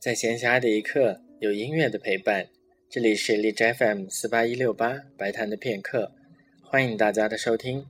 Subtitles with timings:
[0.00, 2.48] 在闲暇的一刻，有音乐的陪伴。
[2.88, 6.10] 这里是荔枝 FM 四八一六八白谈的片刻，
[6.62, 7.84] 欢迎大家的收听。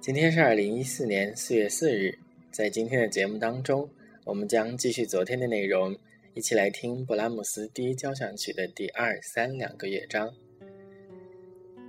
[0.00, 2.18] 今天是二零一四年四月四日，
[2.50, 3.86] 在今天的节目当中，
[4.24, 5.94] 我们将继续昨天的内容，
[6.32, 10.32] 一起来听勃拉姆斯第一交响曲的第二、三两个乐章。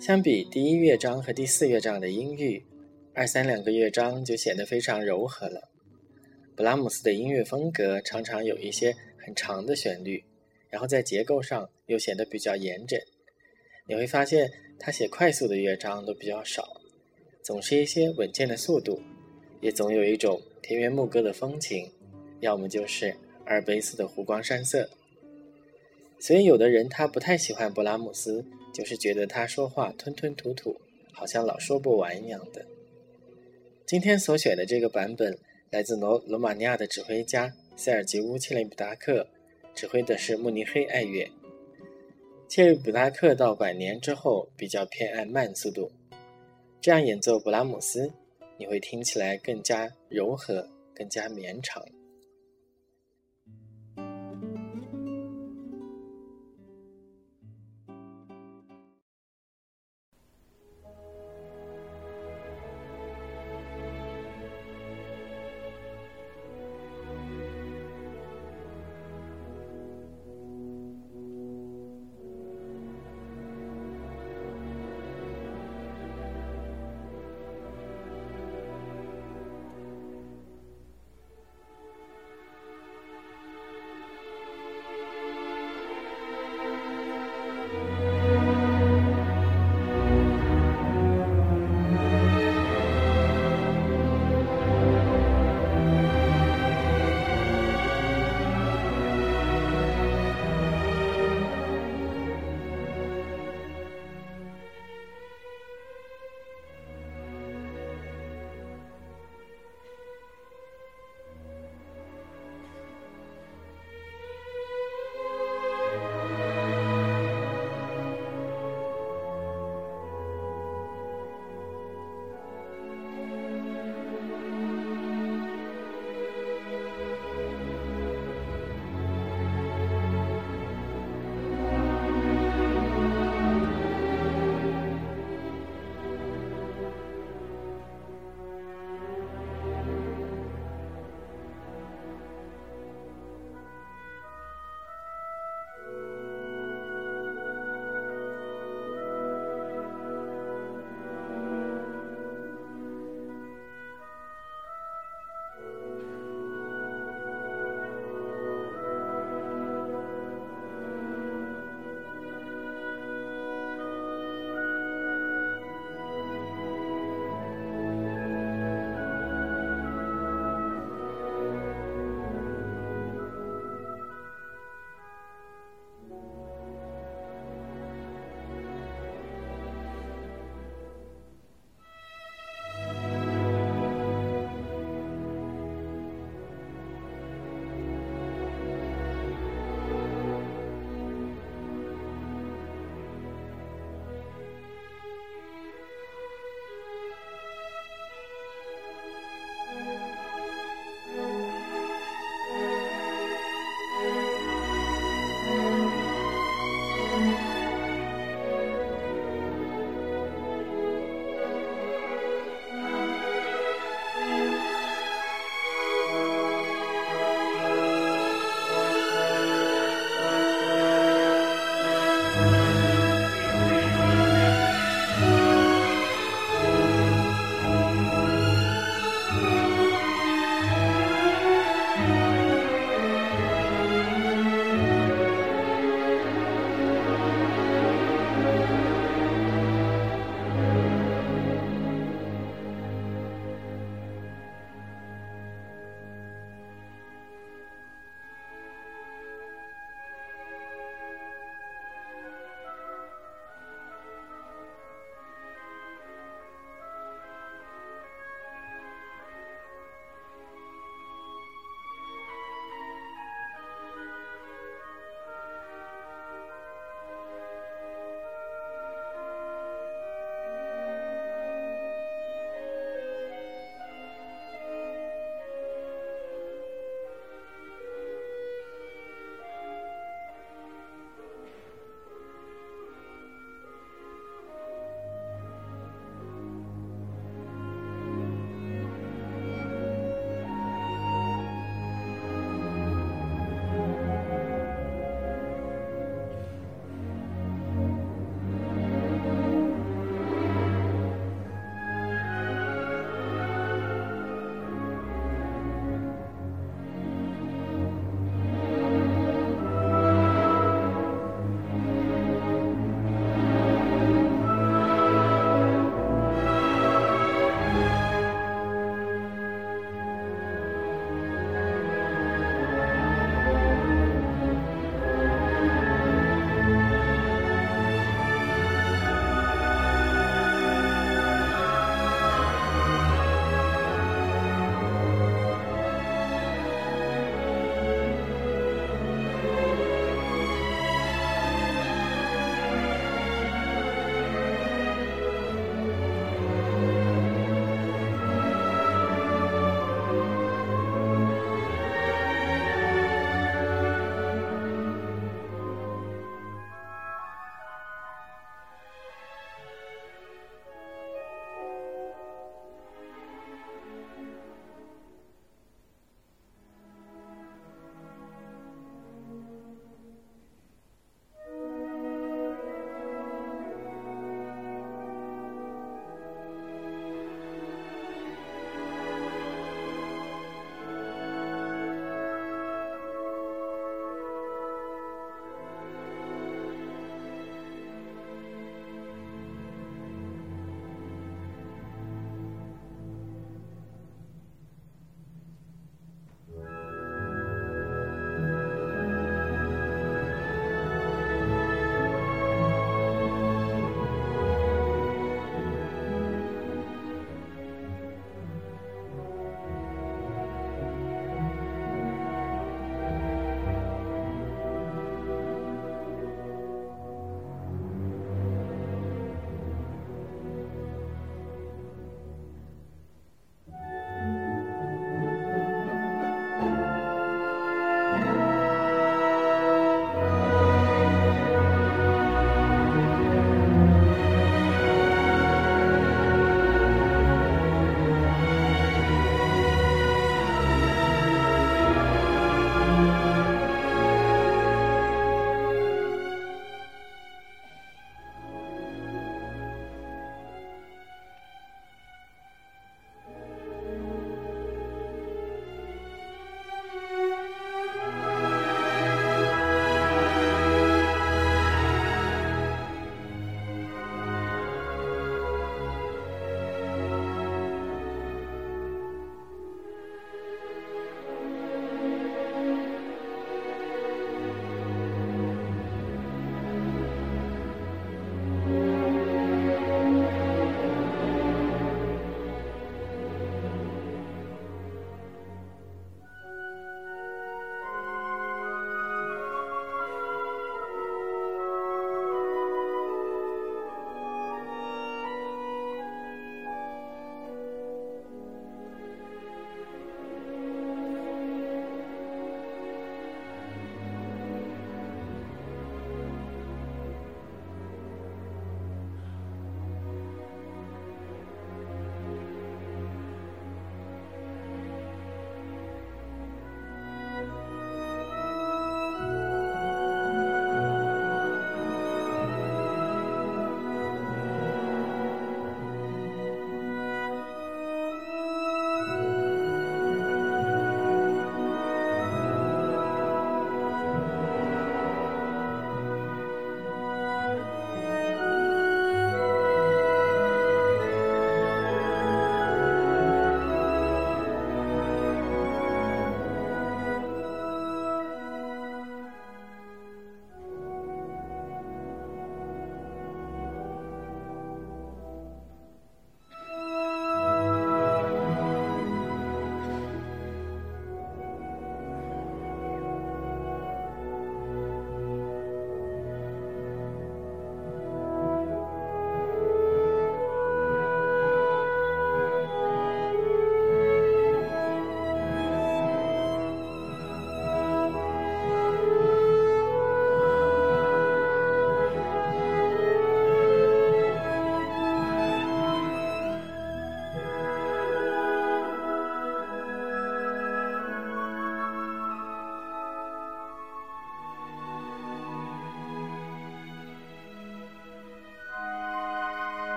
[0.00, 2.64] 相比第一乐章和第四乐章的音域，
[3.12, 5.70] 二、三两个乐章就显得非常柔和了。
[6.56, 10.22] 布拉姆斯的音乐风格常常有一些很长的旋律，
[10.68, 13.00] 然后在结构上又显得比较严整。
[13.86, 16.80] 你会发现他写快速的乐章都比较少，
[17.42, 19.00] 总是一些稳健的速度，
[19.60, 21.90] 也总有一种田园牧歌的风情，
[22.40, 23.16] 要么就是
[23.46, 24.90] 阿尔卑斯的湖光山色。
[26.18, 28.44] 所以有的人他不太喜欢布拉姆斯，
[28.74, 30.80] 就是觉得他说话吞吞吐吐，
[31.12, 32.66] 好像老说不完一样的。
[33.86, 35.38] 今天所选的这个版本。
[35.70, 39.26] 来自罗罗马尼亚的指挥家塞尔吉乌·切列普达克，
[39.74, 41.28] 指挥的是慕尼黑爱乐。
[42.48, 45.90] 切列普达克到晚年之后比较偏爱慢速度，
[46.80, 48.12] 这样演奏勃拉姆斯，
[48.58, 51.84] 你会听起来更加柔和，更加绵长。